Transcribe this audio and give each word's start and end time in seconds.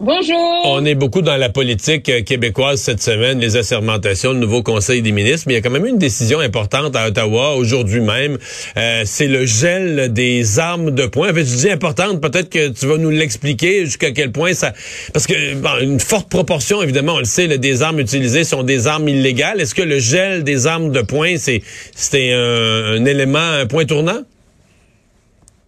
Bonjour. 0.00 0.62
On 0.64 0.84
est 0.84 0.96
beaucoup 0.96 1.22
dans 1.22 1.36
la 1.36 1.48
politique 1.48 2.08
euh, 2.08 2.22
québécoise 2.22 2.80
cette 2.80 3.00
semaine, 3.00 3.38
les 3.38 3.56
assermentations, 3.56 4.32
le 4.32 4.40
nouveau 4.40 4.60
Conseil 4.60 5.02
des 5.02 5.12
ministres, 5.12 5.44
mais 5.46 5.54
il 5.54 5.56
y 5.56 5.58
a 5.60 5.62
quand 5.62 5.70
même 5.70 5.86
une 5.86 5.98
décision 5.98 6.40
importante 6.40 6.96
à 6.96 7.06
Ottawa 7.06 7.54
aujourd'hui 7.54 8.00
même. 8.00 8.36
Euh, 8.76 9.02
c'est 9.06 9.28
le 9.28 9.46
gel 9.46 10.12
des 10.12 10.58
armes 10.58 10.90
de 10.90 11.06
poing. 11.06 11.30
En 11.30 11.34
fait, 11.34 11.44
je 11.44 11.56
dis 11.56 11.70
importante, 11.70 12.20
peut-être 12.20 12.50
que 12.50 12.70
tu 12.70 12.86
vas 12.86 12.98
nous 12.98 13.10
l'expliquer 13.10 13.84
jusqu'à 13.84 14.10
quel 14.10 14.32
point 14.32 14.52
ça... 14.52 14.72
Parce 15.12 15.28
que 15.28 15.54
bon, 15.54 15.70
une 15.80 16.00
forte 16.00 16.28
proportion, 16.28 16.82
évidemment, 16.82 17.14
on 17.14 17.20
le 17.20 17.24
sait, 17.24 17.46
des 17.56 17.82
armes 17.82 18.00
utilisées 18.00 18.42
sont 18.42 18.64
des 18.64 18.88
armes 18.88 19.08
illégales. 19.08 19.60
Est-ce 19.60 19.76
que 19.76 19.82
le 19.82 20.00
gel 20.00 20.42
des 20.42 20.66
armes 20.66 20.90
de 20.90 21.02
poing, 21.02 21.36
c'est 21.38 21.62
c'est 21.94 22.32
un, 22.32 22.96
un 22.96 23.04
élément, 23.04 23.38
un 23.38 23.66
point 23.66 23.84
tournant? 23.84 24.22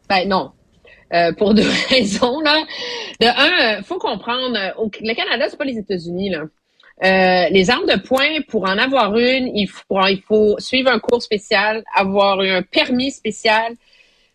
Ben 0.09 0.29
non, 0.29 0.51
euh, 1.13 1.33
pour 1.33 1.55
deux 1.55 1.69
raisons. 1.89 2.41
Là. 2.41 2.65
De 3.21 3.27
un, 3.27 3.79
euh, 3.79 3.83
faut 3.83 3.99
comprendre, 3.99 4.57
euh, 4.57 4.89
le 5.01 5.15
Canada, 5.15 5.47
c'est 5.49 5.57
pas 5.57 5.65
les 5.65 5.79
États-Unis. 5.79 6.31
là. 6.31 6.45
Les 7.51 7.71
armes 7.71 7.87
de 7.87 7.99
poing, 7.99 8.41
pour 8.49 8.65
en 8.65 8.79
avoir 8.79 9.17
une, 9.19 9.55
il 9.55 9.69
faut, 9.69 9.85
il 10.09 10.23
faut 10.27 10.57
suivre 10.59 10.91
un 10.91 10.99
cours 10.99 11.23
spécial, 11.23 11.85
avoir 11.95 12.41
un 12.41 12.63
permis 12.63 13.11
spécial. 13.11 13.75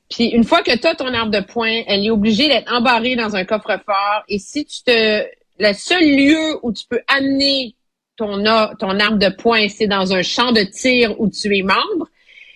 Puis 0.09 0.27
une 0.27 0.43
fois 0.43 0.61
que 0.61 0.77
tu 0.77 0.85
as 0.85 0.93
ton 0.93 1.13
arme 1.13 1.31
de 1.31 1.39
poing, 1.39 1.81
elle 1.87 2.05
est 2.05 2.11
obligée 2.11 2.47
d'être 2.47 2.71
embarrée 2.71 3.15
dans 3.15 3.35
un 3.35 3.45
coffre-fort. 3.45 4.23
Et 4.29 4.39
si 4.39 4.65
tu 4.65 4.83
te... 4.83 5.25
Le 5.59 5.73
seul 5.73 6.03
lieu 6.03 6.59
où 6.63 6.71
tu 6.71 6.85
peux 6.87 7.01
amener 7.07 7.75
ton, 8.15 8.43
ton 8.79 8.99
arme 8.99 9.19
de 9.19 9.29
poing, 9.29 9.67
c'est 9.67 9.87
dans 9.87 10.13
un 10.13 10.21
champ 10.21 10.51
de 10.51 10.61
tir 10.61 11.19
où 11.19 11.29
tu 11.29 11.55
es 11.57 11.61
membre. 11.61 12.09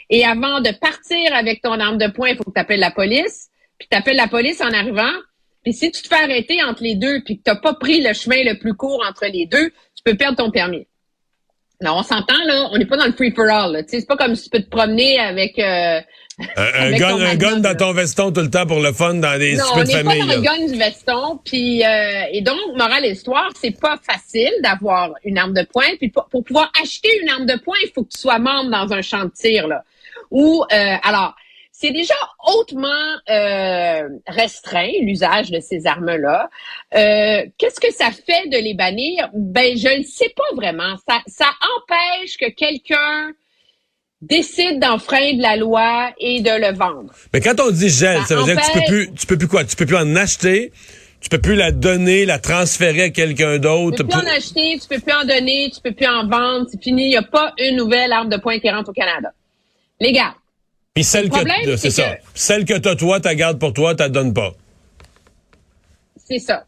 Et 0.10 0.24
avant 0.24 0.62
de 0.62 0.72
partir 0.72 1.34
avec 1.34 1.62
ton 1.62 1.80
arme 1.80 1.98
de 1.98 2.08
poing, 2.08 2.30
il 2.30 2.38
faut 2.38 2.44
que 2.44 2.52
tu 2.52 2.60
appelles 2.60 2.80
la 2.80 2.92
police 2.92 3.50
puis 3.78 3.88
tu 3.90 3.98
appelles 3.98 4.18
la 4.18 4.28
police 4.28 4.62
en 4.62 4.72
arrivant, 4.72 5.12
puis 5.64 5.74
si 5.74 5.92
tu 5.92 6.04
te 6.04 6.08
fais 6.08 6.24
arrêter 6.24 6.62
entre 6.64 6.84
les 6.84 6.96
deux, 6.96 7.22
puis 7.26 7.38
que 7.38 7.44
tu 7.44 7.52
n'as 7.52 7.58
pas 7.58 7.74
pris 7.74 8.02
le 8.02 8.14
chemin 8.14 8.44
le 8.44 8.58
plus 8.60 8.76
court 8.76 9.04
entre 9.08 9.26
les 9.26 9.48
deux, 9.48 9.70
tu 9.96 10.04
peux 10.04 10.16
perdre 10.16 10.38
ton 10.38 10.52
permis. 10.52 10.88
Non, 11.82 11.98
on 11.98 12.04
s'entend, 12.04 12.42
là, 12.46 12.70
on 12.72 12.78
n'est 12.78 12.86
pas 12.86 12.98
dans 12.98 13.06
le 13.06 13.12
free-for-all. 13.12 13.84
C'est 13.88 14.08
pas 14.08 14.16
comme 14.16 14.36
si 14.36 14.46
tu 14.46 14.50
peux 14.50 14.64
te 14.64 14.70
promener 14.70 15.20
avec... 15.20 15.60
Euh, 15.60 16.00
un, 16.58 16.92
gun, 16.92 17.20
un 17.20 17.36
gun 17.36 17.58
dans 17.60 17.76
ton 17.76 17.94
veston 17.94 18.32
tout 18.32 18.42
le 18.42 18.50
temps 18.50 18.66
pour 18.66 18.80
le 18.80 18.92
fun 18.92 19.16
dans 19.16 19.40
des 19.40 19.56
non, 19.56 19.64
on 19.74 19.84
n'est 19.84 20.04
pas 20.04 20.16
dans 20.18 20.26
le 20.26 20.42
gun 20.42 20.68
du 20.68 20.78
veston. 20.78 21.40
Puis, 21.44 21.84
euh, 21.84 22.24
et 22.32 22.42
donc, 22.42 22.60
morale 22.76 23.06
histoire, 23.06 23.50
c'est 23.60 23.80
pas 23.80 23.98
facile 24.02 24.52
d'avoir 24.62 25.14
une 25.24 25.38
arme 25.38 25.54
de 25.54 25.64
poing. 25.64 25.96
Puis 25.98 26.10
pour, 26.10 26.44
pouvoir 26.44 26.72
acheter 26.82 27.10
une 27.22 27.30
arme 27.30 27.46
de 27.46 27.58
poing, 27.58 27.78
il 27.84 27.90
faut 27.94 28.04
que 28.04 28.12
tu 28.14 28.20
sois 28.20 28.40
membre 28.40 28.70
dans 28.70 28.94
un 28.94 29.02
champ 29.02 29.24
de 29.26 29.32
tir. 29.32 29.68
Là. 29.68 29.84
Ou, 30.30 30.64
euh, 30.64 30.96
alors, 31.04 31.36
c'est 31.78 31.92
déjà 31.92 32.16
hautement 32.46 32.88
euh, 33.30 34.08
restreint 34.28 34.92
l'usage 35.02 35.52
de 35.52 35.60
ces 35.60 35.86
armes-là. 35.86 36.50
Euh, 36.96 37.44
qu'est-ce 37.58 37.82
que 37.82 37.92
ça 37.94 38.12
fait 38.12 38.48
de 38.48 38.58
les 38.58 38.74
bannir? 38.74 39.30
Ben, 39.34 39.78
je 39.78 40.00
ne 40.00 40.04
sais 40.04 40.34
pas 40.36 40.56
vraiment. 40.56 40.96
Ça, 41.08 41.20
ça 41.28 41.48
empêche 41.78 42.38
que 42.38 42.50
quelqu'un 42.50 43.34
décide 44.22 44.80
d'enfreindre 44.80 45.42
la 45.42 45.58
loi 45.58 46.14
et 46.18 46.40
de 46.42 46.50
le 46.50 46.74
vendre. 46.74 47.14
Mais 47.34 47.42
quand 47.42 47.60
on 47.60 47.72
dit 47.72 47.90
gel, 47.90 48.22
ça, 48.26 48.38
veut 48.38 48.46
dire 48.46 48.56
que 48.56 48.66
tu 48.66 48.80
peux 48.80 48.86
plus, 48.88 49.14
tu 49.14 49.28
peux 49.28 49.38
plus 49.38 49.48
quoi? 49.50 49.66
Tu 49.66 49.76
peux 49.76 49.86
plus 49.86 49.98
en 49.98 50.16
acheter? 50.16 50.72
Tu 51.20 51.30
peux 51.30 51.42
plus 51.42 51.56
la 51.56 51.74
donner, 51.74 52.26
la 52.26 52.40
transférer 52.40 53.04
à 53.04 53.10
quelqu'un 53.10 53.58
d'autre. 53.58 53.98
Tu 53.98 54.04
peux 54.04 54.10
plus 54.10 54.20
en 54.20 54.32
acheter, 54.32 54.80
tu 54.80 54.88
peux 54.88 55.02
plus 55.02 55.14
en 55.14 55.26
donner, 55.26 55.72
tu 55.74 55.82
peux 55.82 55.92
plus 55.94 56.08
en 56.08 56.26
vendre. 56.28 56.68
C'est 56.72 56.82
fini. 56.82 57.06
Il 57.06 57.10
n'y 57.10 57.18
a 57.18 57.24
pas 57.24 57.54
une 57.58 57.76
nouvelle 57.76 58.14
arme 58.14 58.30
de 58.30 58.38
poing 58.38 58.60
qui 58.60 58.70
rentre 58.70 58.92
au 58.92 58.94
Canada. 58.94 59.34
Légal. 60.00 60.32
Puis 60.96 61.04
celle 61.04 61.30
que 61.30 61.76
c'est 61.76 61.92
ça. 61.92 62.16
Celle 62.34 62.64
que 62.64 62.78
t'as 62.78 62.96
toi, 62.96 63.20
tu 63.20 63.36
gardes 63.36 63.60
pour 63.60 63.74
toi, 63.74 63.94
tu 63.96 64.10
donnes 64.10 64.34
pas. 64.34 64.54
C'est 66.16 66.40
ça. 66.40 66.66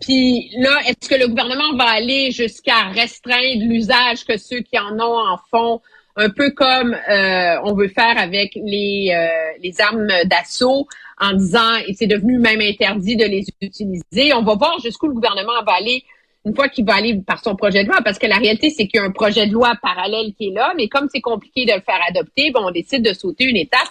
Puis 0.00 0.50
là, 0.58 0.80
est-ce 0.88 1.08
que 1.08 1.14
le 1.14 1.28
gouvernement 1.28 1.76
va 1.76 1.84
aller 1.84 2.32
jusqu'à 2.32 2.88
restreindre 2.92 3.62
l'usage 3.62 4.24
que 4.24 4.36
ceux 4.36 4.60
qui 4.60 4.78
en 4.78 4.98
ont 4.98 5.16
en 5.16 5.38
font, 5.50 5.80
un 6.16 6.28
peu 6.28 6.50
comme 6.50 6.92
euh, 6.92 7.56
on 7.64 7.74
veut 7.74 7.88
faire 7.88 8.18
avec 8.18 8.52
les, 8.56 9.12
euh, 9.14 9.58
les 9.62 9.80
armes 9.80 10.08
d'assaut, 10.24 10.88
en 11.20 11.32
disant 11.34 11.76
et 11.86 11.94
c'est 11.94 12.08
devenu 12.08 12.38
même 12.38 12.60
interdit 12.60 13.16
de 13.16 13.24
les 13.24 13.46
utiliser. 13.60 14.34
On 14.34 14.42
va 14.42 14.56
voir 14.56 14.78
jusqu'où 14.80 15.06
le 15.06 15.14
gouvernement 15.14 15.62
va 15.64 15.74
aller 15.74 16.04
une 16.44 16.54
fois 16.54 16.68
qu'il 16.68 16.84
va 16.84 16.94
aller 16.94 17.20
par 17.24 17.42
son 17.42 17.54
projet 17.54 17.84
de 17.84 17.88
loi, 17.88 17.98
parce 18.04 18.18
que 18.18 18.26
la 18.26 18.36
réalité, 18.36 18.70
c'est 18.70 18.86
qu'il 18.86 18.98
y 18.98 19.02
a 19.02 19.04
un 19.04 19.12
projet 19.12 19.46
de 19.46 19.52
loi 19.52 19.74
parallèle 19.80 20.32
qui 20.34 20.48
est 20.48 20.52
là, 20.52 20.72
mais 20.76 20.88
comme 20.88 21.08
c'est 21.12 21.20
compliqué 21.20 21.64
de 21.64 21.72
le 21.72 21.80
faire 21.80 22.00
adopter, 22.08 22.50
bon, 22.50 22.66
on 22.66 22.70
décide 22.70 23.04
de 23.04 23.12
sauter 23.12 23.44
une 23.44 23.56
étape. 23.56 23.88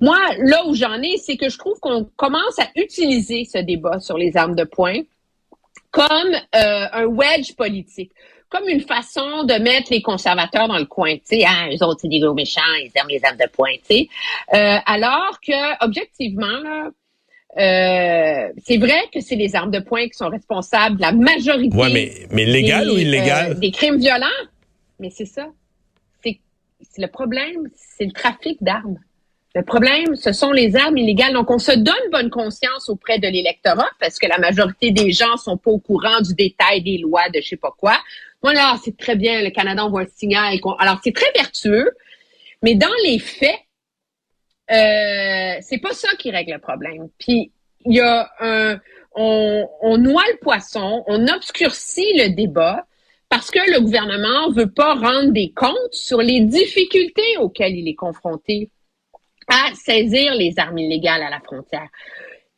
Moi, 0.00 0.18
là 0.38 0.66
où 0.66 0.74
j'en 0.74 1.00
ai, 1.02 1.16
c'est 1.18 1.36
que 1.36 1.48
je 1.48 1.58
trouve 1.58 1.78
qu'on 1.80 2.08
commence 2.16 2.58
à 2.58 2.68
utiliser 2.76 3.44
ce 3.44 3.58
débat 3.58 4.00
sur 4.00 4.16
les 4.16 4.36
armes 4.36 4.54
de 4.54 4.64
poing 4.64 5.02
comme 5.90 6.34
euh, 6.54 6.86
un 6.92 7.06
wedge 7.06 7.54
politique, 7.56 8.12
comme 8.48 8.68
une 8.68 8.80
façon 8.80 9.44
de 9.44 9.54
mettre 9.54 9.92
les 9.92 10.02
conservateurs 10.02 10.68
dans 10.68 10.78
le 10.78 10.86
coin. 10.86 11.14
Tu 11.16 11.22
sais, 11.24 11.44
hein, 11.44 11.68
eux 11.72 11.84
autres, 11.84 12.00
c'est 12.02 12.08
des 12.08 12.20
gros 12.20 12.34
méchants, 12.34 12.60
ils 12.78 12.90
aiment 12.94 13.08
les 13.08 13.24
armes 13.24 13.36
de 13.36 13.48
poing. 13.48 13.72
Tu 13.88 13.94
sais. 13.94 14.08
Euh, 14.54 14.78
alors 14.86 15.38
que, 15.40 15.84
objectivement, 15.84 16.58
là, 16.62 16.90
euh, 17.58 18.48
c'est 18.64 18.76
vrai 18.76 19.00
que 19.12 19.20
c'est 19.20 19.34
les 19.34 19.56
armes 19.56 19.72
de 19.72 19.80
poing 19.80 20.06
qui 20.06 20.14
sont 20.14 20.28
responsables 20.28 20.96
de 20.96 21.02
la 21.02 21.12
majorité. 21.12 21.76
Ouais, 21.76 21.92
mais, 21.92 22.12
mais 22.30 22.44
légal 22.44 22.90
ou 22.90 22.96
illégal? 22.96 23.52
Euh, 23.52 23.54
des 23.54 23.70
crimes 23.70 23.98
violents. 23.98 24.26
Mais 24.98 25.10
c'est 25.10 25.26
ça. 25.26 25.46
C'est 26.22 27.02
le 27.02 27.08
problème, 27.08 27.68
c'est 27.74 28.06
le 28.06 28.12
trafic 28.12 28.62
d'armes. 28.62 28.98
Le 29.54 29.62
problème, 29.62 30.16
ce 30.16 30.32
sont 30.32 30.50
les 30.50 30.76
armes 30.76 30.96
illégales. 30.96 31.34
Donc, 31.34 31.50
on 31.50 31.58
se 31.58 31.72
donne 31.72 31.94
bonne 32.10 32.30
conscience 32.30 32.88
auprès 32.88 33.18
de 33.18 33.28
l'électorat 33.28 33.88
parce 34.00 34.18
que 34.18 34.26
la 34.26 34.38
majorité 34.38 34.90
des 34.90 35.12
gens 35.12 35.36
sont 35.36 35.58
pas 35.58 35.70
au 35.70 35.78
courant 35.78 36.20
du 36.20 36.34
détail 36.34 36.82
des 36.82 36.98
lois 36.98 37.28
de 37.34 37.40
je 37.40 37.48
sais 37.48 37.56
pas 37.56 37.74
quoi. 37.76 37.98
Voilà, 38.42 38.76
c'est 38.82 38.96
très 38.96 39.16
bien, 39.16 39.42
le 39.42 39.50
Canada 39.50 39.84
envoie 39.84 40.02
un 40.02 40.06
signal. 40.16 40.58
Alors, 40.78 41.00
c'est 41.04 41.14
très 41.14 41.30
vertueux, 41.34 41.90
mais 42.62 42.74
dans 42.74 42.88
les 43.04 43.18
faits, 43.18 43.58
euh, 44.70 45.56
c'est 45.60 45.78
pas 45.78 45.92
ça 45.92 46.08
qui 46.18 46.30
règle 46.30 46.52
le 46.52 46.58
problème. 46.58 47.08
Puis 47.18 47.52
il 47.84 47.96
y 47.96 48.00
a 48.00 48.30
un, 48.40 48.78
on, 49.14 49.98
noie 49.98 50.22
le 50.32 50.38
poisson, 50.38 51.04
on 51.06 51.26
obscurcit 51.28 52.12
le 52.14 52.34
débat 52.34 52.86
parce 53.28 53.50
que 53.50 53.58
le 53.72 53.80
gouvernement 53.80 54.50
veut 54.50 54.70
pas 54.70 54.94
rendre 54.94 55.32
des 55.32 55.52
comptes 55.54 55.92
sur 55.92 56.18
les 56.18 56.40
difficultés 56.40 57.36
auxquelles 57.38 57.76
il 57.76 57.88
est 57.88 57.94
confronté 57.94 58.70
à 59.48 59.74
saisir 59.74 60.34
les 60.34 60.54
armes 60.58 60.78
illégales 60.78 61.22
à 61.22 61.30
la 61.30 61.40
frontière. 61.40 61.88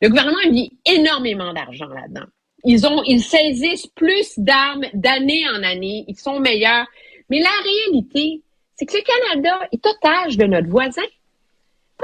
Le 0.01 0.09
gouvernement 0.09 0.37
a 0.37 0.91
énormément 0.91 1.53
d'argent 1.53 1.87
là-dedans. 1.87 2.25
Ils 2.65 2.85
ont, 2.87 3.03
ils 3.03 3.21
saisissent 3.21 3.87
plus 3.87 4.37
d'armes 4.37 4.85
d'année 4.93 5.43
en 5.49 5.63
année. 5.63 6.05
Ils 6.07 6.17
sont 6.17 6.39
meilleurs. 6.39 6.87
Mais 7.29 7.39
la 7.39 7.49
réalité, 7.63 8.41
c'est 8.75 8.85
que 8.85 8.95
le 8.95 9.03
Canada 9.03 9.67
est 9.71 9.85
otage 9.85 10.37
de 10.37 10.45
notre 10.45 10.69
voisin 10.69 11.03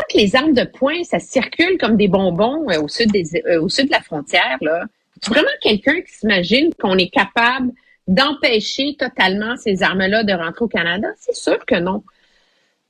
que 0.09 0.17
les 0.17 0.35
armes 0.35 0.53
de 0.53 0.63
poing, 0.63 1.03
ça 1.03 1.19
circule 1.19 1.77
comme 1.77 1.97
des 1.97 2.07
bonbons 2.07 2.69
euh, 2.69 2.81
au 2.81 2.87
sud 2.87 3.11
des, 3.11 3.41
euh, 3.45 3.61
au 3.61 3.69
sud 3.69 3.87
de 3.87 3.91
la 3.91 4.01
frontière, 4.01 4.57
là, 4.61 4.85
c'est 5.21 5.29
vraiment 5.29 5.49
quelqu'un 5.61 6.01
qui 6.01 6.13
s'imagine 6.13 6.73
qu'on 6.79 6.97
est 6.97 7.09
capable 7.09 7.71
d'empêcher 8.07 8.95
totalement 8.97 9.55
ces 9.57 9.83
armes-là 9.83 10.23
de 10.23 10.33
rentrer 10.33 10.65
au 10.65 10.67
Canada? 10.67 11.09
C'est 11.17 11.35
sûr 11.35 11.63
que 11.65 11.75
non. 11.75 12.03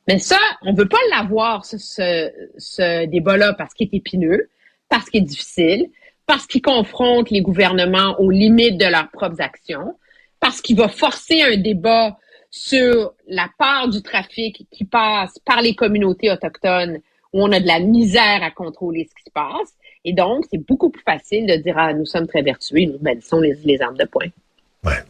Mais 0.08 0.18
ça, 0.18 0.38
on 0.62 0.74
veut 0.74 0.88
pas 0.88 0.98
l'avoir, 1.12 1.66
ce, 1.66 1.76
ce 1.78 3.06
débat-là, 3.06 3.54
parce 3.54 3.74
qu'il 3.74 3.88
est 3.92 3.98
épineux, 3.98 4.50
parce 4.88 5.10
qu'il 5.10 5.22
est 5.22 5.26
difficile, 5.26 5.90
parce 6.26 6.48
qu'il 6.48 6.62
confronte 6.62 7.32
les 7.32 7.42
gouvernements 7.42 8.20
aux 8.20 8.32
limites 8.32 8.78
de 8.78 8.86
leurs 8.86 9.10
propres 9.12 9.42
actions, 9.42 9.98
parce 10.40 10.62
qu'il 10.62 10.78
va 10.78 10.88
forcer 10.88 11.42
un 11.42 11.58
débat 11.58 12.18
sur 12.52 13.14
la 13.28 13.50
part 13.58 13.90
du 13.90 14.02
trafic 14.02 14.68
qui 14.72 14.86
passe 14.86 15.38
par 15.46 15.62
les 15.62 15.76
communautés 15.76 16.32
autochtones 16.32 17.00
où 17.34 17.44
on 17.44 17.52
a 17.52 17.60
de 17.60 17.68
la 17.68 17.80
misère 17.80 18.42
à 18.42 18.52
contrôler 18.52 19.08
ce 19.10 19.16
qui 19.16 19.24
se 19.26 19.32
passe. 19.32 19.74
Et 20.04 20.14
donc, 20.14 20.46
c'est 20.52 20.58
beaucoup 20.58 20.90
plus 20.90 21.04
facile 21.04 21.46
de 21.46 21.56
dire, 21.56 21.76
ah, 21.78 21.94
nous 21.94 22.06
sommes 22.06 22.28
très 22.28 22.42
vertueux, 22.42 22.86
nous 22.86 22.98
bannissons 23.00 23.40
les, 23.40 23.54
les 23.64 23.82
armes 23.82 23.98
de 23.98 24.06
poing. 24.06 24.28
Ouais. 24.84 25.04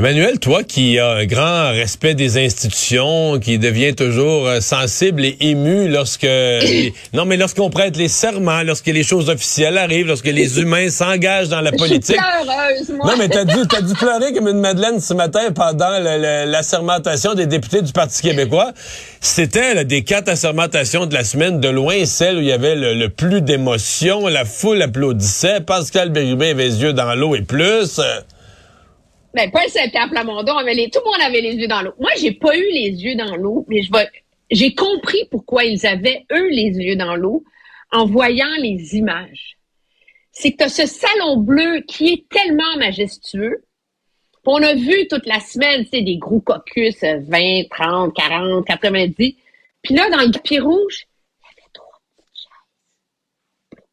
Emmanuel, 0.00 0.38
toi 0.38 0.62
qui 0.62 0.96
as 1.00 1.10
un 1.10 1.26
grand 1.26 1.70
respect 1.70 2.14
des 2.14 2.38
institutions, 2.38 3.40
qui 3.40 3.58
devient 3.58 3.96
toujours 3.96 4.46
euh, 4.46 4.60
sensible 4.60 5.24
et 5.24 5.36
ému 5.40 5.88
lorsque 5.88 6.22
non 7.12 7.24
mais 7.24 7.36
lorsqu'on 7.36 7.68
prête 7.68 7.96
les 7.96 8.06
serments, 8.06 8.62
lorsque 8.62 8.86
les 8.86 9.02
choses 9.02 9.28
officielles 9.28 9.76
arrivent, 9.76 10.06
lorsque 10.06 10.26
les 10.26 10.60
humains 10.60 10.88
s'engagent 10.88 11.48
dans 11.48 11.62
la 11.62 11.72
politique. 11.72 12.16
Je 12.78 12.84
suis 12.84 12.92
moi. 12.92 13.10
Non 13.10 13.16
mais 13.18 13.28
t'as 13.28 13.44
dû 13.44 13.66
t'as 13.68 13.80
dû 13.80 13.92
pleurer 13.98 14.32
comme 14.32 14.46
une 14.46 14.60
madeleine 14.60 15.00
ce 15.00 15.14
matin 15.14 15.50
pendant 15.52 15.98
l'assermentation 15.98 17.34
des 17.34 17.46
députés 17.46 17.82
du 17.82 17.90
Parti 17.90 18.22
québécois. 18.22 18.72
C'était 19.20 19.84
des 19.84 20.04
quatre 20.04 20.28
assermentations 20.28 21.06
de 21.06 21.14
la 21.14 21.24
semaine 21.24 21.58
de 21.58 21.68
loin 21.68 22.04
celle 22.04 22.36
où 22.36 22.40
il 22.40 22.46
y 22.46 22.52
avait 22.52 22.76
le, 22.76 23.08
plus 23.08 23.42
d'émotion, 23.42 24.28
la 24.28 24.44
foule 24.44 24.80
applaudissait, 24.80 25.60
Pascal 25.60 26.10
Bérubé 26.10 26.50
avait 26.50 26.68
les 26.68 26.82
yeux 26.82 26.92
dans 26.92 27.16
l'eau 27.16 27.34
et 27.34 27.42
plus. 27.42 28.00
Ben, 29.34 29.50
Paul 29.50 29.68
Saint-Pierre 29.68 30.08
Plamondon 30.08 30.58
tout 30.58 30.64
le 30.64 31.04
monde 31.04 31.20
avait 31.22 31.40
les 31.40 31.54
yeux 31.54 31.68
dans 31.68 31.82
l'eau. 31.82 31.92
Moi, 31.98 32.10
j'ai 32.18 32.32
pas 32.32 32.56
eu 32.56 32.70
les 32.72 32.90
yeux 32.90 33.14
dans 33.14 33.36
l'eau, 33.36 33.66
mais 33.68 33.82
je 33.82 33.92
vais, 33.92 34.08
j'ai 34.50 34.74
compris 34.74 35.26
pourquoi 35.30 35.64
ils 35.64 35.86
avaient, 35.86 36.24
eux, 36.32 36.48
les 36.48 36.70
yeux 36.70 36.96
dans 36.96 37.14
l'eau 37.14 37.44
en 37.92 38.06
voyant 38.06 38.50
les 38.58 38.96
images. 38.96 39.58
C'est 40.32 40.52
que 40.52 40.64
tu 40.64 40.70
ce 40.70 40.86
salon 40.86 41.36
bleu 41.36 41.80
qui 41.86 42.12
est 42.12 42.28
tellement 42.28 42.76
majestueux. 42.78 43.64
On 44.50 44.62
a 44.62 44.74
vu 44.74 45.06
toute 45.08 45.26
la 45.26 45.40
semaine, 45.40 45.84
c'est 45.90 46.00
des 46.00 46.16
gros 46.16 46.40
caucus, 46.40 46.96
20, 47.02 47.64
30, 47.70 48.14
40, 48.14 48.66
90. 48.66 49.36
Puis 49.82 49.94
là, 49.94 50.08
dans 50.08 50.22
le 50.22 50.30
pied 50.40 50.58
rouge, 50.58 51.06
il 51.40 51.44
y 51.44 51.50
avait 51.50 51.68
trois 51.74 52.00
petites 52.16 52.34
chaises. 52.34 53.84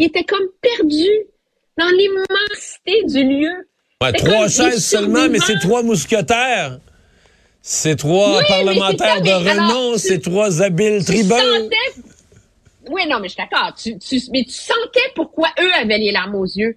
Il 0.00 0.06
était 0.06 0.24
comme 0.24 0.48
perdu 0.60 1.08
dans 1.78 1.88
l'immensité 1.90 3.04
du 3.04 3.22
lieu 3.22 3.68
trois 4.10 4.48
chaises 4.48 4.84
seulement, 4.84 5.28
mais 5.28 5.38
c'est 5.38 5.60
trois 5.60 5.82
mousquetaires. 5.82 6.78
C'est 7.60 7.94
trois 7.94 8.42
parlementaires 8.48 9.22
de 9.22 9.30
renom, 9.30 9.96
c'est 9.96 10.20
trois 10.20 10.62
habiles 10.62 11.04
tribaux. 11.04 11.36
Oui, 12.90 13.02
non, 13.08 13.20
mais 13.20 13.28
je 13.28 13.34
suis 13.34 13.42
d'accord. 13.42 13.72
mais 14.32 14.44
tu 14.44 14.52
sentais 14.52 15.12
pourquoi 15.14 15.48
eux 15.60 15.72
avaient 15.80 15.98
les 15.98 16.10
larmes 16.10 16.34
aux 16.34 16.44
yeux. 16.44 16.76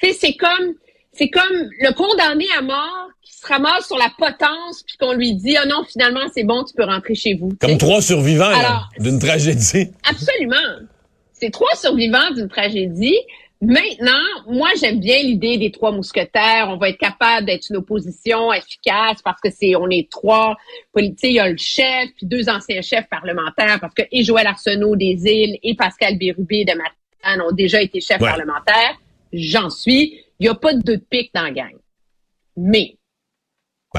c'est 0.00 0.34
comme, 0.34 0.74
c'est 1.12 1.28
comme 1.28 1.70
le 1.80 1.92
condamné 1.92 2.46
à 2.58 2.62
mort 2.62 3.08
qui 3.22 3.34
se 3.34 3.46
ramasse 3.46 3.86
sur 3.86 3.98
la 3.98 4.10
potence 4.16 4.82
puis 4.86 4.96
qu'on 4.98 5.12
lui 5.12 5.34
dit, 5.34 5.56
oh 5.62 5.68
non, 5.68 5.84
finalement, 5.84 6.26
c'est 6.34 6.44
bon, 6.44 6.64
tu 6.64 6.72
peux 6.74 6.84
rentrer 6.84 7.14
chez 7.14 7.34
vous. 7.34 7.50
Comme 7.60 7.76
trois 7.76 8.00
survivants 8.00 8.52
d'une 8.98 9.18
tragédie. 9.18 9.90
Absolument. 10.08 10.86
C'est 11.34 11.50
trois 11.50 11.74
survivants 11.74 12.30
d'une 12.34 12.48
tragédie. 12.48 13.16
Maintenant, 13.62 14.20
moi, 14.46 14.68
j'aime 14.78 15.00
bien 15.00 15.18
l'idée 15.18 15.56
des 15.56 15.70
trois 15.70 15.90
mousquetaires. 15.90 16.68
On 16.68 16.76
va 16.76 16.90
être 16.90 16.98
capable 16.98 17.46
d'être 17.46 17.70
une 17.70 17.76
opposition 17.76 18.52
efficace 18.52 19.22
parce 19.24 19.40
que 19.40 19.48
c'est, 19.50 19.74
on 19.76 19.88
est 19.88 20.10
trois 20.10 20.56
politiques. 20.92 21.30
Il 21.30 21.36
y 21.36 21.40
a 21.40 21.48
le 21.48 21.56
chef, 21.56 22.10
puis 22.16 22.26
deux 22.26 22.50
anciens 22.50 22.82
chefs 22.82 23.08
parlementaires 23.08 23.80
parce 23.80 23.94
que 23.94 24.02
et 24.12 24.24
Joël 24.24 24.46
Arsenault 24.46 24.96
des 24.96 25.24
Îles 25.24 25.58
et 25.62 25.74
Pascal 25.74 26.18
Bérubé 26.18 26.66
de 26.66 26.72
Matane 26.72 27.40
ont 27.40 27.52
déjà 27.52 27.80
été 27.80 28.00
chefs 28.00 28.18
parlementaires. 28.18 28.98
J'en 29.32 29.70
suis. 29.70 30.22
Il 30.38 30.42
n'y 30.42 30.48
a 30.48 30.54
pas 30.54 30.74
de 30.74 30.82
deux 30.82 30.98
de 30.98 31.04
pique 31.08 31.30
dans 31.34 31.42
la 31.42 31.50
gang. 31.50 31.74
Mais, 32.58 32.96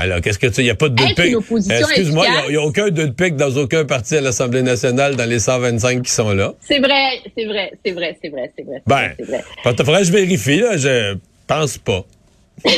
ben 0.06 0.22
qu'est-ce 0.22 0.40
que 0.40 0.48
tu. 0.48 0.62
Il 0.62 0.66
n'y 0.66 0.70
a 0.70 0.76
pas 0.76 0.90
de 0.90 0.96
deux 0.96 1.08
de 1.08 1.14
pique. 1.14 1.72
Excuse-moi, 1.72 2.26
il 2.48 2.52
n'y 2.52 2.58
a, 2.58 2.62
aucun 2.62 2.90
deux 2.90 3.08
de 3.08 3.14
pique 3.14 3.36
dans 3.36 3.56
aucun 3.58 3.86
parti 3.86 4.18
à 4.18 4.22
l'Assemblée 4.22 4.62
nationale 4.62 5.16
dans 5.16 5.30
les 5.30 5.40
125 5.40 6.04
qui 6.04 6.12
sont 6.12 6.32
là. 6.32 6.54
C'est 6.62 6.80
vrai, 6.80 7.22
c'est 7.36 7.46
vrai, 7.46 7.72
c'est 7.84 7.92
vrai, 7.92 8.18
c'est 8.22 8.30
vrai, 8.30 8.52
c'est 8.58 8.64
vrai. 8.64 8.82
Ben, 8.86 9.14
vrai. 9.20 9.44
faudrait 9.64 10.02
que 10.02 10.08
je 10.08 10.12
vérifie, 10.12 10.60
là. 10.60 10.78
Je 10.78 11.18
pense 11.48 11.78
pas. 11.78 12.06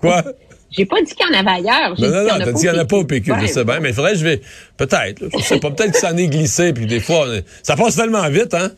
Quoi? 0.00 0.24
J'ai 0.70 0.84
pas 0.84 1.00
dit 1.00 1.14
qu'il 1.14 1.26
y 1.26 1.34
en 1.34 1.38
avait 1.38 1.68
ailleurs. 1.68 1.98
Non, 1.98 2.08
non, 2.08 2.22
non, 2.24 2.28
t'as 2.38 2.52
dit 2.52 2.60
qu'il 2.60 2.70
n'y 2.70 2.76
en 2.76 2.80
a 2.80 2.84
pas 2.84 2.96
au 2.96 3.04
PQ, 3.04 3.32
je 3.40 3.46
sais 3.46 3.64
bien, 3.64 3.80
mais 3.80 3.90
il 3.90 3.94
faudrait 3.94 4.12
que 4.12 4.18
je 4.18 4.24
vais. 4.24 4.40
Peut-être, 4.76 5.22
je 5.32 5.42
sais 5.42 5.58
pas. 5.58 5.70
Peut-être 5.70 5.92
que 5.92 5.98
ça 5.98 6.12
en 6.12 6.16
est 6.16 6.28
glissé, 6.28 6.72
puis 6.72 6.86
des 6.86 7.00
fois, 7.00 7.26
ça 7.62 7.76
passe 7.76 7.96
tellement 7.96 8.28
vite, 8.28 8.52
hein? 8.52 8.72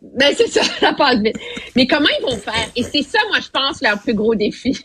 Ben, 0.00 0.34
c'est 0.36 0.48
ça, 0.48 0.62
ça 0.80 0.92
passe 0.94 1.20
vite. 1.20 1.36
Mais 1.76 1.86
comment 1.86 2.08
ils 2.18 2.22
vont 2.22 2.38
faire? 2.38 2.68
Et 2.76 2.82
c'est 2.82 3.02
ça, 3.02 3.18
moi, 3.28 3.38
je 3.42 3.50
pense, 3.50 3.82
leur 3.82 4.00
plus 4.00 4.14
gros 4.14 4.34
défi. 4.34 4.78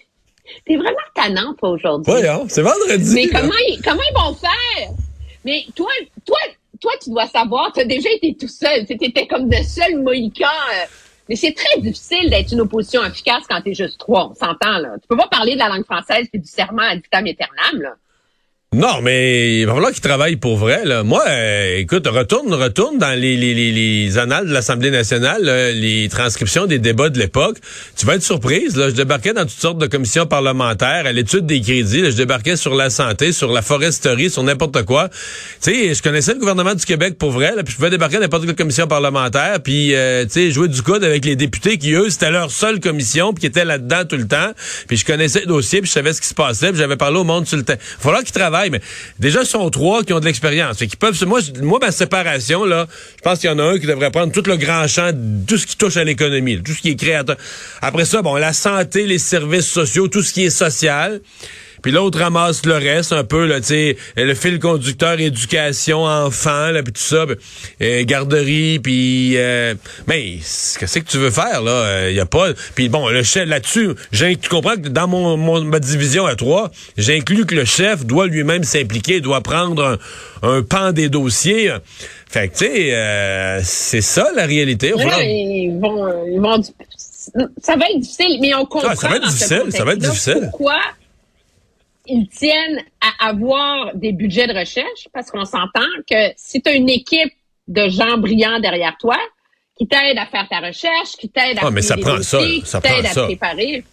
T'es 0.66 0.76
vraiment 0.76 0.98
tannant, 1.14 1.54
toi, 1.56 1.70
aujourd'hui. 1.70 2.14
Oui, 2.14 2.28
hein? 2.28 2.44
c'est 2.48 2.62
vendredi. 2.62 3.14
Mais 3.14 3.28
comment 3.28 3.54
ils, 3.68 3.82
comment 3.84 4.02
ils 4.02 4.16
vont 4.16 4.34
faire? 4.36 4.90
Mais 5.46 5.66
toi, 5.76 5.90
toi, 6.26 6.38
toi, 6.80 6.92
tu 7.02 7.10
dois 7.10 7.28
savoir, 7.28 7.72
tu 7.74 7.82
as 7.82 7.86
déjà 7.86 8.10
été 8.12 8.36
tout 8.36 8.48
seul. 8.48 8.86
Tu 8.86 8.94
étais 8.94 9.28
comme 9.28 9.50
de 9.50 9.58
seul 9.64 10.02
mohican. 10.02 10.46
Euh. 10.48 10.86
mais 11.30 11.36
c'est 11.36 11.54
très 11.54 11.80
difficile 11.80 12.30
d'être 12.30 12.52
une 12.52 12.62
opposition 12.62 13.04
efficace 13.04 13.44
quand 13.50 13.62
t'es 13.62 13.74
juste 13.74 14.00
trois. 14.00 14.30
On 14.32 14.36
s'entend, 14.36 14.78
là. 14.80 14.96
Tu 15.02 15.08
peux 15.08 15.18
pas 15.18 15.28
parler 15.28 15.54
de 15.54 15.60
la 15.60 15.70
langue 15.70 15.86
française 15.86 16.28
et 16.32 16.38
du 16.38 16.48
serment 16.48 16.84
à 16.84 16.96
vitam 16.96 17.26
aeternam, 17.26 17.82
là. 17.82 17.96
Non, 18.76 19.02
mais 19.02 19.62
il 19.62 19.66
va 19.66 19.76
falloir 19.76 19.94
qu'il 19.94 20.02
travaille 20.02 20.36
pour 20.36 20.58
vrai. 20.58 20.84
Là. 20.84 21.02
Moi, 21.02 21.24
euh, 21.26 21.78
écoute, 21.78 22.06
retourne, 22.06 22.54
retourne 22.54 22.98
dans 22.98 23.18
les, 23.18 23.38
les, 23.38 23.54
les, 23.54 24.18
annales 24.18 24.46
de 24.46 24.52
l'Assemblée 24.52 24.92
nationale, 24.92 25.42
les 25.74 26.10
transcriptions 26.10 26.66
des 26.66 26.78
débats 26.78 27.08
de 27.08 27.18
l'époque. 27.18 27.60
Tu 27.96 28.06
vas 28.06 28.16
être 28.16 28.24
surprise. 28.24 28.76
Là. 28.76 28.90
Je 28.90 28.94
débarquais 28.96 29.32
dans 29.32 29.44
toutes 29.44 29.52
sortes 29.52 29.78
de 29.78 29.88
commissions 29.88 30.26
parlementaires, 30.26 31.06
à 31.06 31.14
l'étude 31.14 31.46
des 31.46 31.62
crédits. 31.62 32.12
je 32.12 32.18
débarquais 32.18 32.58
sur 32.58 32.76
la 32.76 32.90
santé, 32.90 33.32
sur 33.32 33.54
la 33.54 33.62
foresterie, 33.62 34.30
sur 34.30 34.44
n'importe 34.44 34.84
quoi. 34.84 35.08
Tu 35.08 35.72
sais, 35.72 35.94
je 35.94 36.04
connaissais 36.04 36.34
le 36.34 36.40
gouvernement 36.40 36.76
du 36.76 36.84
Québec 36.84 37.18
pour 37.18 37.32
vrai. 37.32 37.56
Là, 37.56 37.64
puis 37.64 37.72
je 37.72 37.78
pouvais 37.78 37.90
débarquer 37.90 38.16
dans 38.16 38.24
n'importe 38.24 38.48
quelle 38.48 38.56
commission 38.56 38.86
parlementaire, 38.86 39.62
puis 39.64 39.96
euh, 39.96 40.26
tu 40.26 40.32
sais, 40.32 40.52
jouer 40.52 40.68
du 40.68 40.82
code 40.82 41.06
avec 41.06 41.24
les 41.24 41.38
députés 41.38 41.78
qui 41.78 41.94
eux, 41.94 42.10
c'était 42.10 42.32
leur 42.32 42.52
seule 42.52 42.82
commission, 42.82 43.32
puis 43.32 43.40
qui 43.40 43.48
étaient 43.48 43.66
là-dedans 43.66 44.04
tout 44.04 44.18
le 44.18 44.28
temps. 44.28 44.52
Puis 44.90 44.98
je 44.98 45.06
connaissais 45.06 45.40
le 45.40 45.46
dossier, 45.46 45.80
puis 45.80 45.88
je 45.88 45.94
savais 45.94 46.12
ce 46.12 46.20
qui 46.20 46.28
se 46.28 46.36
passait, 46.36 46.68
puis 46.68 46.80
j'avais 46.80 46.98
parlé 46.98 47.18
au 47.18 47.24
monde 47.24 47.48
sur 47.48 47.56
le 47.56 47.64
temps. 47.64 47.76
Il 47.80 47.98
va 47.98 48.04
falloir 48.04 48.24
qu'ils 48.26 48.34
mais 48.70 48.82
déjà, 49.20 49.46
ce 49.46 49.52
sont 49.52 49.70
trois 49.70 50.04
qui 50.04 50.14
ont 50.14 50.20
de 50.20 50.26
l'expérience. 50.26 50.78
Qui 50.78 50.96
peuvent, 50.96 51.18
moi, 51.26 51.40
moi, 51.62 51.80
ma 51.82 51.92
séparation, 51.92 52.66
là, 52.66 52.88
je 53.18 53.22
pense 53.22 53.40
qu'il 53.40 53.50
y 53.50 53.54
en 53.54 53.60
a 53.60 53.64
un 53.64 53.80
qui 53.80 53.88
devrait 53.88 54.12
prendre 54.12 54.32
tout 54.32 54.44
le 54.46 54.58
grand 54.58 54.88
champ, 54.88 55.12
tout 55.48 55.58
ce 55.58 55.66
qui 55.66 55.78
touche 55.78 55.98
à 55.98 56.04
l'économie, 56.04 56.62
tout 56.62 56.74
ce 56.74 56.82
qui 56.82 56.90
est 56.90 56.96
créateur. 56.96 57.38
Après 57.82 58.06
ça, 58.06 58.22
bon, 58.22 58.36
la 58.36 58.54
santé, 58.54 59.06
les 59.06 59.20
services 59.20 59.70
sociaux, 59.70 60.08
tout 60.08 60.22
ce 60.22 60.34
qui 60.34 60.46
est 60.46 60.50
social 60.50 61.22
puis 61.88 61.94
l'autre 61.94 62.20
ramasse 62.20 62.66
le 62.66 62.74
reste 62.74 63.14
un 63.14 63.24
peu 63.24 63.46
là, 63.46 63.62
tu 63.62 63.68
sais, 63.68 63.98
le 64.18 64.34
fil 64.34 64.60
conducteur 64.60 65.18
éducation 65.22 66.04
enfants 66.04 66.72
là 66.72 66.84
puis 66.84 66.92
tout 66.92 67.00
ça, 67.00 67.26
euh, 67.82 68.04
garderie 68.04 68.80
puis 68.80 69.38
euh, 69.38 69.74
mais 70.06 70.34
qu'est-ce 70.78 71.00
que 71.00 71.10
tu 71.10 71.18
veux 71.18 71.32
faire 71.32 71.62
là, 71.62 72.10
il 72.10 72.12
euh, 72.12 72.12
y 72.12 72.20
a 72.20 72.26
pas 72.26 72.50
puis 72.76 72.90
bon, 72.90 73.08
le 73.08 73.24
chef 73.24 73.48
là-dessus, 73.48 73.92
tu 74.12 74.50
comprends 74.50 74.76
que 74.76 74.90
dans 74.90 75.08
mon, 75.08 75.38
ma 75.64 75.80
division 75.80 76.26
à 76.26 76.36
trois, 76.36 76.72
j'inclus 76.98 77.46
que 77.46 77.56
le 77.56 77.64
chef 77.64 78.06
doit 78.06 78.28
lui-même 78.28 78.66
s'impliquer, 78.66 79.22
doit 79.22 79.40
prendre 79.40 79.98
un, 80.44 80.64
pan 80.64 80.92
des 80.92 81.08
dossiers. 81.08 81.72
Fait 82.30 82.50
que 82.50 82.58
tu 82.58 82.66
sais, 82.66 83.62
c'est 83.64 84.02
ça 84.02 84.28
la 84.36 84.46
réalité. 84.46 84.92
ils 84.94 85.80
vont, 85.80 86.26
ils 86.30 86.42
vont 86.42 86.62
ça 87.62 87.78
va 87.78 87.86
être 87.90 88.00
difficile, 88.02 88.40
mais 88.42 88.54
on 88.56 88.66
comprend. 88.66 88.94
ça 88.94 89.08
va 89.08 89.16
être 89.16 89.28
difficile, 89.30 89.64
ça 89.70 89.86
va 89.86 89.94
être 89.94 90.00
difficile. 90.00 90.50
Pourquoi 90.52 90.82
ils 92.08 92.28
tiennent 92.28 92.84
à 93.02 93.30
avoir 93.30 93.96
des 93.96 94.12
budgets 94.12 94.48
de 94.48 94.58
recherche 94.58 95.08
parce 95.14 95.32
qu'on 95.32 95.46
s'entend 95.46 95.88
que 96.10 96.32
si 96.36 96.62
tu 96.62 96.70
as 96.70 96.76
une 96.76 96.90
équipe 96.90 97.34
de 97.68 97.88
gens 97.90 98.18
brillants 98.18 98.60
derrière 98.60 98.96
toi 99.00 99.18
qui 99.78 99.88
t'aident 99.88 100.18
à 100.18 100.26
faire 100.26 100.48
ta 100.50 100.60
recherche, 100.60 101.12
qui 101.20 101.30
t'aident 101.30 101.60
à 101.60 101.68
ah, 101.68 101.72
mais 101.72 101.82
ça 101.82 101.98
prend 101.98 102.18
ça, 102.22 102.40
ça 102.64 102.82
qui 102.82 102.88
t'aident 102.88 103.18
à 103.18 103.24
préparer, 103.26 103.84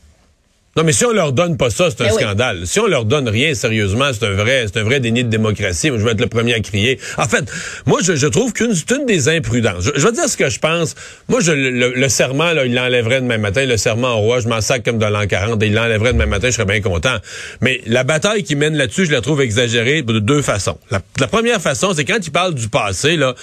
non, 0.77 0.83
mais 0.83 0.93
si 0.93 1.05
on 1.05 1.13
leur 1.13 1.33
donne 1.33 1.57
pas 1.57 1.71
ça, 1.71 1.89
c'est 1.91 2.03
un 2.03 2.09
ben 2.09 2.15
scandale. 2.15 2.67
Si 2.67 2.81
on 2.81 2.87
leur 2.87 3.05
donne 3.05 3.29
rien, 3.29 3.55
sérieusement, 3.55 4.11
c'est 4.13 4.27
un 4.27 4.33
vrai, 4.33 4.67
c'est 4.67 4.81
un 4.81 4.83
vrai 4.83 4.99
déni 4.99 5.23
de 5.23 5.29
démocratie. 5.29 5.89
je 5.89 5.93
vais 6.03 6.13
être 6.13 6.21
le 6.21 6.27
premier 6.27 6.55
à 6.55 6.61
crier. 6.61 6.99
En 7.17 7.29
fait, 7.29 7.45
moi, 7.87 8.01
je, 8.03 8.27
trouve 8.27 8.53
qu'une 8.53 8.75
une 8.91 9.07
des 9.07 9.29
imprudences. 9.29 9.85
Je, 9.95 10.05
vais 10.05 10.13
dire 10.13 10.29
ce 10.29 10.37
que 10.37 10.51
je 10.51 10.59
pense. 10.59 10.97
Moi, 11.29 11.41
je, 11.41 11.53
le, 11.53 12.09
serment, 12.09 12.53
là, 12.53 12.67
il 12.67 12.75
l'enlèverait 12.75 13.21
demain 13.21 13.39
matin. 13.39 13.65
Le 13.67 13.77
serment 13.77 14.15
au 14.15 14.21
roi, 14.21 14.41
je 14.41 14.49
m'en 14.49 14.61
sac 14.61 14.85
comme 14.85 14.99
de 14.99 15.07
l'an 15.07 15.27
40 15.29 15.63
et 15.63 15.67
il 15.67 15.75
l'enlèverait 15.75 16.13
demain 16.13 16.27
matin, 16.27 16.49
je 16.49 16.55
serais 16.55 16.65
bien 16.65 16.81
content. 16.81 17.19
Mais 17.61 17.81
la 17.87 18.03
bataille 18.03 18.43
qui 18.43 18.57
mène 18.57 18.77
là-dessus, 18.77 19.07
je 19.07 19.13
la 19.13 19.21
trouve 19.21 19.43
exagérée 19.43 20.03
de 20.03 20.19
deux 20.19 20.43
façons. 20.43 20.79
La, 20.91 21.01
la 21.21 21.29
première 21.29 21.61
façon, 21.61 21.93
c'est 21.95 22.05
quand 22.05 22.19
il 22.21 22.33
parle 22.33 22.55
du 22.55 22.69
passé, 22.69 23.17
là, 23.17 23.35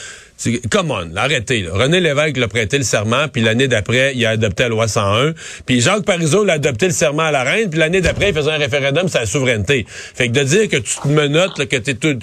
Come 0.69 0.91
on, 0.91 1.15
arrêtez. 1.15 1.65
René 1.71 1.99
Lévesque 1.99 2.37
l'a 2.37 2.47
prêté 2.47 2.77
le 2.77 2.83
serment, 2.83 3.27
puis 3.27 3.41
l'année 3.41 3.67
d'après, 3.67 4.13
il 4.15 4.25
a 4.25 4.31
adopté 4.31 4.63
la 4.63 4.69
loi 4.69 4.87
101. 4.87 5.33
Puis 5.65 5.81
Jacques 5.81 6.05
Parizeau 6.05 6.43
l'a 6.43 6.53
adopté 6.53 6.87
le 6.87 6.93
serment 6.93 7.23
à 7.23 7.31
la 7.31 7.43
reine, 7.43 7.69
puis 7.69 7.79
l'année 7.79 8.01
d'après, 8.01 8.29
il 8.29 8.35
faisait 8.35 8.51
un 8.51 8.57
référendum 8.57 9.07
sur 9.07 9.19
la 9.19 9.25
souveraineté. 9.25 9.85
Fait 9.87 10.27
que 10.27 10.33
de 10.33 10.43
dire 10.43 10.69
que 10.69 10.77
tu 10.77 10.95
te 10.95 11.07
menottes, 11.07 11.57
là, 11.57 11.65
que, 11.65 11.77
t'es 11.77 11.93
tout, 11.93 12.17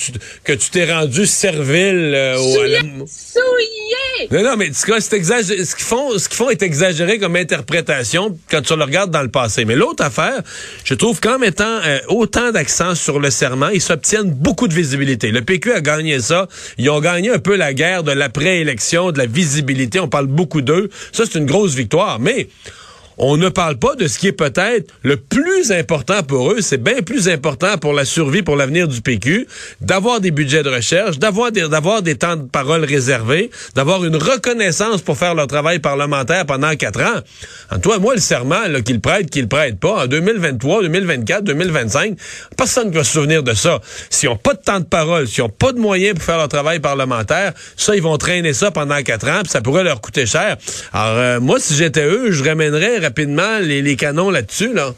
que 0.44 0.52
tu 0.52 0.70
t'es 0.70 0.92
rendu 0.92 1.26
servile 1.26 2.12
euh, 2.14 2.38
au... 2.38 3.06
Souillé! 3.06 4.28
Non, 4.30 4.42
non, 4.42 4.56
mais 4.56 4.70
ce 4.72 4.84
qu'ils 4.84 5.84
font, 5.84 6.18
ce 6.18 6.28
qu'ils 6.28 6.36
font 6.36 6.50
est 6.50 6.62
exagéré 6.62 7.18
comme 7.18 7.36
interprétation 7.36 8.36
quand 8.50 8.62
tu 8.62 8.76
le 8.76 8.84
regardes 8.84 9.10
dans 9.10 9.22
le 9.22 9.28
passé. 9.30 9.64
Mais 9.64 9.76
l'autre 9.76 10.04
affaire, 10.04 10.42
je 10.84 10.94
trouve 10.94 11.20
qu'en 11.20 11.38
mettant 11.38 11.78
euh, 11.84 11.98
autant 12.08 12.50
d'accent 12.50 12.94
sur 12.94 13.20
le 13.20 13.30
serment, 13.30 13.68
ils 13.68 13.80
s'obtiennent 13.80 14.30
beaucoup 14.30 14.68
de 14.68 14.74
visibilité. 14.74 15.30
Le 15.30 15.42
PQ 15.42 15.72
a 15.72 15.80
gagné 15.80 16.20
ça. 16.20 16.48
Ils 16.78 16.90
ont 16.90 17.00
gagné 17.00 17.30
un 17.30 17.38
peu 17.38 17.56
la 17.56 17.72
guerre 17.72 18.02
de 18.02 18.07
l'après-élection, 18.14 19.12
de 19.12 19.18
la 19.18 19.26
visibilité. 19.26 20.00
On 20.00 20.08
parle 20.08 20.26
beaucoup 20.26 20.62
d'eux. 20.62 20.90
Ça, 21.12 21.24
c'est 21.26 21.38
une 21.38 21.46
grosse 21.46 21.74
victoire. 21.74 22.18
Mais 22.18 22.48
on 23.18 23.36
ne 23.36 23.48
parle 23.48 23.76
pas 23.76 23.94
de 23.96 24.06
ce 24.06 24.18
qui 24.18 24.28
est 24.28 24.32
peut-être 24.32 24.92
le 25.02 25.16
plus 25.16 25.72
important 25.72 26.22
pour 26.22 26.52
eux. 26.52 26.60
C'est 26.60 26.82
bien 26.82 27.02
plus 27.02 27.28
important 27.28 27.76
pour 27.78 27.92
la 27.92 28.04
survie, 28.04 28.42
pour 28.42 28.56
l'avenir 28.56 28.86
du 28.86 29.00
PQ, 29.00 29.46
d'avoir 29.80 30.20
des 30.20 30.30
budgets 30.30 30.62
de 30.62 30.70
recherche, 30.70 31.18
d'avoir 31.18 31.50
des, 31.50 31.68
d'avoir 31.68 32.02
des 32.02 32.14
temps 32.14 32.36
de 32.36 32.48
parole 32.48 32.84
réservés, 32.84 33.50
d'avoir 33.74 34.04
une 34.04 34.16
reconnaissance 34.16 35.02
pour 35.02 35.18
faire 35.18 35.34
leur 35.34 35.48
travail 35.48 35.80
parlementaire 35.80 36.46
pendant 36.46 36.74
quatre 36.76 37.00
ans. 37.00 37.20
En 37.70 37.78
toi, 37.78 37.98
moi, 37.98 38.14
le 38.14 38.20
serment 38.20 38.56
qu'ils 38.84 39.00
prêtent, 39.00 39.30
qu'ils 39.30 39.48
prêtent 39.48 39.80
pas, 39.80 40.04
en 40.04 40.06
2023, 40.06 40.82
2024, 40.82 41.44
2025, 41.44 42.16
personne 42.56 42.90
ne 42.90 42.94
va 42.94 43.04
se 43.04 43.12
souvenir 43.12 43.42
de 43.42 43.54
ça. 43.54 43.80
S'ils 44.10 44.28
n'ont 44.28 44.36
pas 44.36 44.54
de 44.54 44.60
temps 44.60 44.80
de 44.80 44.84
parole, 44.84 45.26
s'ils 45.26 45.42
n'ont 45.42 45.50
pas 45.50 45.72
de 45.72 45.78
moyens 45.78 46.14
pour 46.14 46.24
faire 46.24 46.38
leur 46.38 46.48
travail 46.48 46.78
parlementaire, 46.78 47.52
ça, 47.76 47.96
ils 47.96 48.02
vont 48.02 48.16
traîner 48.16 48.52
ça 48.52 48.70
pendant 48.70 49.02
quatre 49.02 49.28
ans, 49.28 49.40
puis 49.42 49.50
ça 49.50 49.60
pourrait 49.60 49.84
leur 49.84 50.00
coûter 50.00 50.26
cher. 50.26 50.56
Alors, 50.92 51.18
euh, 51.18 51.40
moi, 51.40 51.58
si 51.58 51.74
j'étais 51.74 52.04
eux, 52.04 52.30
je 52.30 52.44
ramènerais 52.44 53.07
rapidement 53.08 53.58
les, 53.60 53.96
canons 53.96 54.30
là-dessus, 54.30 54.72
là. 54.74 54.92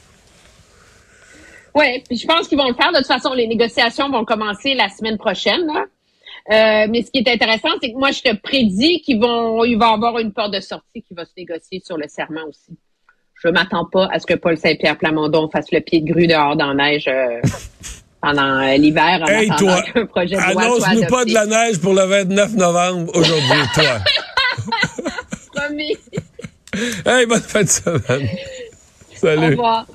Oui, 1.74 2.02
je 2.10 2.26
pense 2.26 2.48
qu'ils 2.48 2.58
vont 2.58 2.68
le 2.68 2.74
faire. 2.74 2.90
De 2.90 2.98
toute 2.98 3.06
façon, 3.06 3.32
les 3.32 3.46
négociations 3.46 4.10
vont 4.10 4.24
commencer 4.24 4.74
la 4.74 4.88
semaine 4.88 5.16
prochaine. 5.16 5.70
Euh, 6.50 6.86
mais 6.90 7.02
ce 7.02 7.10
qui 7.12 7.18
est 7.18 7.28
intéressant, 7.28 7.68
c'est 7.80 7.92
que 7.92 7.98
moi, 7.98 8.10
je 8.10 8.22
te 8.22 8.34
prédis 8.34 9.00
qu'il 9.02 9.20
vont, 9.20 9.64
il 9.64 9.78
va 9.78 9.90
y 9.90 9.94
avoir 9.94 10.18
une 10.18 10.32
porte 10.32 10.52
de 10.52 10.60
sortie 10.60 11.02
qui 11.02 11.14
va 11.14 11.24
se 11.24 11.30
négocier 11.36 11.80
sur 11.84 11.96
le 11.96 12.08
serment 12.08 12.42
aussi. 12.48 12.76
Je 13.42 13.48
m'attends 13.48 13.84
pas 13.84 14.08
à 14.12 14.18
ce 14.18 14.26
que 14.26 14.34
Paul 14.34 14.58
Saint-Pierre 14.58 14.98
Plamondon 14.98 15.48
fasse 15.48 15.70
le 15.70 15.80
pied 15.80 16.00
de 16.00 16.12
grue 16.12 16.26
dehors 16.26 16.56
dans 16.56 16.72
la 16.72 16.90
neige 16.90 17.08
euh, 17.08 17.40
pendant 18.20 18.60
euh, 18.60 18.76
l'hiver 18.76 19.24
hey, 19.28 19.48
toi, 19.56 19.82
projet 20.08 20.36
de 20.36 20.52
loi 20.52 20.62
Annonce-nous 20.62 21.06
pas 21.06 21.24
de 21.24 21.32
la 21.32 21.46
neige 21.46 21.80
pour 21.80 21.94
le 21.94 22.02
29 22.02 22.54
novembre 22.54 23.12
aujourd'hui, 23.14 23.62
toi. 23.74 23.98
Promis. 25.54 25.96
Hey, 27.04 27.26
bonne 27.26 27.40
fin 27.40 27.62
de 27.62 27.68
semaine. 27.68 28.28
Salut. 29.14 29.46
Au 29.46 29.50
revoir. 29.50 29.86